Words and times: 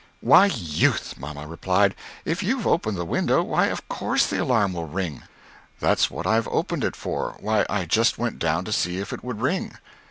"Why, 0.21 0.47
Youth," 0.47 1.13
mamma 1.19 1.45
replied 1.45 1.93
"if 2.25 2.41
you've 2.41 2.65
opened 2.65 2.97
the 2.97 3.05
window, 3.05 3.43
why 3.43 3.67
of 3.67 3.87
coarse 3.87 4.25
the 4.25 4.41
alarm 4.41 4.73
will 4.73 4.87
ring!" 4.87 5.21
"That's 5.79 6.09
what 6.09 6.25
I've 6.25 6.47
opened 6.47 6.83
it 6.83 6.95
for, 6.95 7.35
why 7.39 7.67
I 7.69 7.85
just 7.85 8.17
went 8.17 8.39
down 8.39 8.65
to 8.65 8.71
see 8.71 8.97
if 8.97 9.13
it 9.13 9.23
would 9.23 9.41
ring!" 9.41 9.75